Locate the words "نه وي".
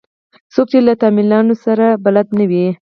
2.39-2.65